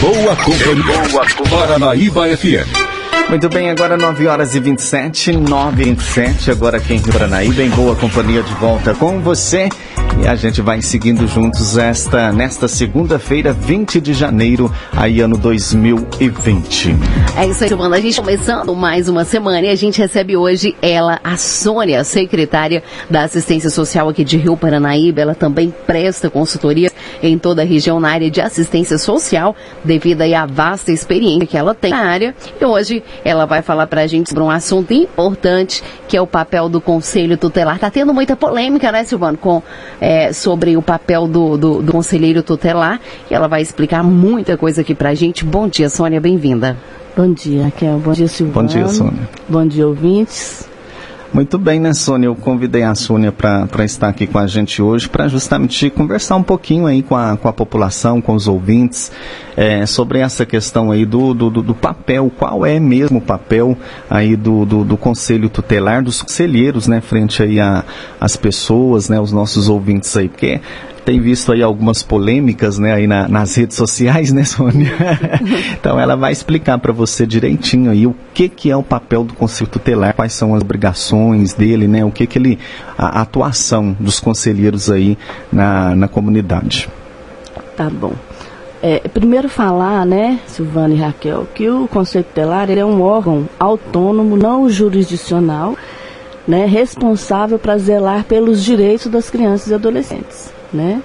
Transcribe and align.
boa 0.00 0.34
companhia. 0.36 1.08
Boa 1.10 1.26
companhia. 1.26 1.58
Paranaíba 1.58 2.36
FM. 2.36 2.90
Muito 3.28 3.48
bem, 3.48 3.70
agora 3.70 3.96
9 3.96 4.26
horas 4.26 4.54
e 4.56 4.60
27, 4.60 5.32
9 5.32 5.82
e 5.82 5.84
27, 5.90 6.50
agora 6.50 6.78
aqui 6.78 6.94
em 6.94 6.96
Rio 6.96 7.12
Paranaíba, 7.12 7.62
em 7.62 7.70
boa 7.70 7.94
companhia 7.94 8.42
de 8.42 8.52
volta 8.54 8.92
com 8.94 9.20
você. 9.20 9.68
E 10.20 10.26
a 10.26 10.34
gente 10.34 10.60
vai 10.60 10.82
seguindo 10.82 11.26
juntos 11.28 11.78
esta, 11.78 12.32
nesta 12.32 12.66
segunda-feira, 12.66 13.52
20 13.52 14.00
de 14.00 14.12
janeiro, 14.12 14.74
aí 14.92 15.20
ano 15.20 15.36
2020. 15.36 16.96
É 17.36 17.46
isso 17.46 17.62
aí, 17.62 17.68
Giovana. 17.68 17.96
A 17.96 18.00
gente 18.00 18.20
começando 18.20 18.74
mais 18.74 19.08
uma 19.08 19.24
semana 19.24 19.60
e 19.60 19.70
a 19.70 19.76
gente 19.76 20.00
recebe 20.00 20.36
hoje 20.36 20.74
ela, 20.82 21.20
a 21.22 21.36
Sônia, 21.36 22.02
secretária 22.02 22.82
da 23.08 23.22
Assistência 23.22 23.70
Social 23.70 24.08
aqui 24.08 24.24
de 24.24 24.36
Rio 24.36 24.56
Paranaíba. 24.56 25.20
Ela 25.20 25.34
também 25.34 25.72
presta 25.86 26.28
consultoria 26.28 26.90
em 27.22 27.38
toda 27.38 27.62
a 27.62 27.64
região 27.64 28.00
na 28.00 28.10
área 28.10 28.30
de 28.30 28.40
assistência 28.40 28.98
social, 28.98 29.54
devido 29.84 30.22
aí 30.22 30.34
à 30.34 30.46
vasta 30.46 30.92
experiência 30.92 31.46
que 31.46 31.56
ela 31.56 31.74
tem 31.74 31.90
na 31.90 31.98
área. 31.98 32.34
E 32.60 32.64
hoje 32.64 33.02
ela 33.24 33.46
vai 33.46 33.62
falar 33.62 33.86
pra 33.86 34.06
gente 34.06 34.30
sobre 34.30 34.42
um 34.42 34.50
assunto 34.50 34.92
importante, 34.92 35.82
que 36.08 36.16
é 36.16 36.20
o 36.20 36.26
papel 36.26 36.68
do 36.68 36.80
Conselho 36.80 37.36
Tutelar. 37.36 37.78
Tá 37.78 37.90
tendo 37.90 38.14
muita 38.14 38.36
polêmica, 38.36 38.90
né, 38.90 39.04
Silvano, 39.04 39.36
com, 39.36 39.62
é, 40.00 40.32
sobre 40.32 40.76
o 40.76 40.82
papel 40.82 41.26
do, 41.26 41.56
do, 41.56 41.82
do 41.82 41.92
Conselheiro 41.92 42.42
Tutelar. 42.42 43.00
E 43.30 43.34
ela 43.34 43.48
vai 43.48 43.62
explicar 43.62 44.02
muita 44.02 44.56
coisa 44.56 44.80
aqui 44.80 44.94
pra 44.94 45.14
gente. 45.14 45.44
Bom 45.44 45.68
dia, 45.68 45.88
Sônia, 45.88 46.20
bem-vinda. 46.20 46.76
Bom 47.16 47.32
dia, 47.32 47.64
Raquel. 47.64 47.98
Bom 47.98 48.12
dia, 48.12 48.28
Silvano. 48.28 48.68
Bom 48.68 48.72
dia, 48.72 48.88
Sônia. 48.88 49.28
Bom 49.48 49.66
dia, 49.66 49.86
ouvintes. 49.86 50.69
Muito 51.32 51.58
bem, 51.58 51.78
né, 51.78 51.94
Sônia? 51.94 52.26
Eu 52.26 52.34
convidei 52.34 52.82
a 52.82 52.92
Sônia 52.92 53.30
para 53.30 53.84
estar 53.84 54.08
aqui 54.08 54.26
com 54.26 54.36
a 54.36 54.48
gente 54.48 54.82
hoje 54.82 55.08
para 55.08 55.28
justamente 55.28 55.88
conversar 55.88 56.34
um 56.34 56.42
pouquinho 56.42 56.86
aí 56.86 57.04
com 57.04 57.14
a, 57.14 57.36
com 57.36 57.46
a 57.46 57.52
população, 57.52 58.20
com 58.20 58.34
os 58.34 58.48
ouvintes, 58.48 59.12
é, 59.56 59.86
sobre 59.86 60.18
essa 60.18 60.44
questão 60.44 60.90
aí 60.90 61.06
do, 61.06 61.32
do, 61.32 61.48
do, 61.48 61.72
papel, 61.72 62.32
qual 62.36 62.66
é 62.66 62.80
mesmo 62.80 63.18
o 63.18 63.22
papel 63.22 63.78
aí 64.10 64.34
do, 64.34 64.66
do, 64.66 64.82
do 64.82 64.96
Conselho 64.96 65.48
Tutelar, 65.48 66.02
dos 66.02 66.20
conselheiros, 66.20 66.88
né, 66.88 67.00
frente 67.00 67.40
aí 67.44 67.58
às 68.20 68.36
pessoas, 68.36 69.08
né, 69.08 69.20
os 69.20 69.30
nossos 69.30 69.68
ouvintes 69.68 70.16
aí, 70.16 70.28
porque 70.28 70.60
tem 71.10 71.20
visto 71.20 71.50
aí 71.50 71.60
algumas 71.60 72.04
polêmicas, 72.04 72.78
né, 72.78 72.92
aí 72.92 73.04
na, 73.04 73.26
nas 73.26 73.56
redes 73.56 73.76
sociais, 73.76 74.32
né, 74.32 74.44
Sônia? 74.44 74.92
então 75.74 75.98
ela 75.98 76.14
vai 76.14 76.30
explicar 76.30 76.78
para 76.78 76.92
você 76.92 77.26
direitinho 77.26 77.90
aí 77.90 78.06
o 78.06 78.14
que 78.32 78.48
que 78.48 78.70
é 78.70 78.76
o 78.76 78.82
papel 78.82 79.24
do 79.24 79.34
conselho 79.34 79.68
tutelar, 79.68 80.14
quais 80.14 80.32
são 80.32 80.54
as 80.54 80.62
obrigações 80.62 81.52
dele, 81.52 81.88
né, 81.88 82.04
o 82.04 82.12
que 82.12 82.28
que 82.28 82.38
ele, 82.38 82.60
a, 82.96 83.18
a 83.18 83.22
atuação 83.22 83.96
dos 83.98 84.20
conselheiros 84.20 84.88
aí 84.88 85.18
na, 85.52 85.96
na 85.96 86.06
comunidade. 86.06 86.88
Tá 87.76 87.90
bom. 87.90 88.12
É, 88.80 89.00
primeiro 89.08 89.48
falar, 89.48 90.06
né, 90.06 90.38
Silvana 90.46 90.94
e 90.94 90.98
Raquel, 90.98 91.44
que 91.52 91.68
o 91.68 91.88
Conselho 91.88 92.24
Tutelar 92.24 92.70
ele 92.70 92.78
é 92.78 92.84
um 92.84 93.02
órgão 93.02 93.48
autônomo, 93.58 94.36
não 94.36 94.70
jurisdicional, 94.70 95.76
né, 96.46 96.66
responsável 96.66 97.58
para 97.58 97.78
zelar 97.78 98.24
pelos 98.24 98.64
direitos 98.64 99.06
das 99.06 99.28
crianças 99.30 99.68
e 99.68 99.74
adolescentes 99.74 100.60
né? 100.72 101.02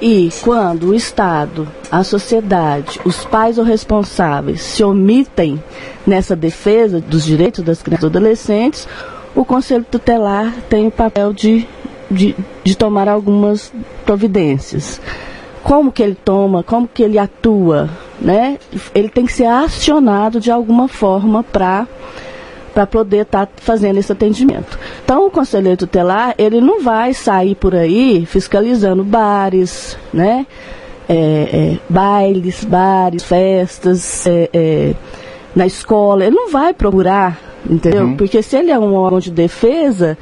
E 0.00 0.30
quando 0.42 0.88
o 0.88 0.94
Estado, 0.94 1.66
a 1.90 2.04
sociedade, 2.04 3.00
os 3.04 3.24
pais 3.24 3.58
ou 3.58 3.64
responsáveis 3.64 4.60
se 4.60 4.84
omitem 4.84 5.62
nessa 6.06 6.36
defesa 6.36 7.00
dos 7.00 7.24
direitos 7.24 7.64
das 7.64 7.82
crianças 7.82 8.04
e 8.04 8.06
adolescentes, 8.06 8.88
o 9.34 9.44
Conselho 9.44 9.84
Tutelar 9.90 10.54
tem 10.68 10.86
o 10.86 10.90
papel 10.90 11.32
de, 11.32 11.66
de, 12.08 12.34
de 12.62 12.76
tomar 12.76 13.08
algumas 13.08 13.72
providências. 14.04 15.00
Como 15.64 15.90
que 15.90 16.02
ele 16.02 16.16
toma, 16.24 16.62
como 16.62 16.86
que 16.86 17.02
ele 17.02 17.18
atua, 17.18 17.90
né? 18.20 18.56
Ele 18.94 19.08
tem 19.08 19.26
que 19.26 19.32
ser 19.32 19.46
acionado 19.46 20.38
de 20.38 20.50
alguma 20.50 20.86
forma 20.86 21.42
para 21.42 21.88
para 22.78 22.86
poder 22.86 23.22
estar 23.22 23.46
tá 23.46 23.52
fazendo 23.56 23.98
esse 23.98 24.12
atendimento. 24.12 24.78
Então, 25.04 25.26
o 25.26 25.30
conselheiro 25.32 25.78
tutelar, 25.78 26.32
ele 26.38 26.60
não 26.60 26.80
vai 26.80 27.12
sair 27.12 27.56
por 27.56 27.74
aí 27.74 28.24
fiscalizando 28.24 29.02
bares, 29.02 29.98
né? 30.14 30.46
É, 31.08 31.14
é, 31.14 31.78
bailes, 31.88 32.62
bares, 32.62 33.24
festas, 33.24 34.24
é, 34.28 34.48
é 34.52 34.94
na 35.56 35.66
escola. 35.66 36.24
Ele 36.24 36.36
não 36.36 36.50
vai 36.50 36.72
procurar, 36.72 37.36
entendeu? 37.68 38.04
Uhum. 38.04 38.16
Porque 38.16 38.40
se 38.42 38.56
ele 38.56 38.70
é 38.70 38.78
um 38.78 38.94
órgão 38.94 39.18
de 39.18 39.32
defesa, 39.32 40.16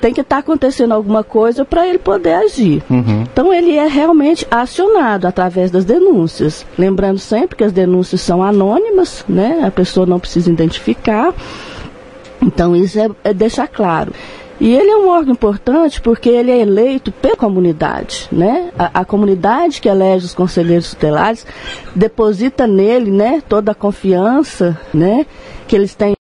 tem 0.00 0.14
que 0.14 0.20
estar 0.20 0.36
tá 0.36 0.40
acontecendo 0.40 0.92
alguma 0.92 1.24
coisa 1.24 1.64
para 1.64 1.88
ele 1.88 1.98
poder 1.98 2.34
agir. 2.34 2.84
Uhum. 2.88 3.24
Então 3.32 3.52
ele 3.52 3.74
é 3.74 3.88
realmente 3.88 4.46
acionado 4.48 5.26
através 5.26 5.72
das 5.72 5.84
denúncias. 5.84 6.64
Lembrando 6.78 7.18
sempre 7.18 7.56
que 7.56 7.64
as 7.64 7.72
denúncias 7.72 8.20
são 8.20 8.44
anônimas, 8.44 9.24
né? 9.28 9.64
A 9.66 9.72
pessoa 9.72 10.06
não 10.06 10.20
precisa 10.20 10.52
identificar. 10.52 11.34
Então 12.40 12.74
isso 12.76 12.98
é, 12.98 13.10
é 13.24 13.34
deixar 13.34 13.68
claro. 13.68 14.12
E 14.58 14.74
ele 14.74 14.90
é 14.90 14.96
um 14.96 15.10
órgão 15.10 15.32
importante 15.32 16.00
porque 16.00 16.30
ele 16.30 16.50
é 16.50 16.60
eleito 16.60 17.12
pela 17.12 17.36
comunidade, 17.36 18.26
né? 18.32 18.70
A, 18.78 19.00
a, 19.00 19.04
comunidade 19.04 19.82
que 19.82 19.88
elege 19.88 20.24
os 20.24 20.34
conselheiros 20.34 20.90
tutelares 20.90 21.46
deposita 21.94 22.66
nele, 22.66 23.10
né, 23.10 23.42
toda 23.46 23.72
a 23.72 23.74
confiança, 23.74 24.78
né, 24.94 25.26
que 25.68 25.76
eles 25.76 25.94
têm 25.94 26.14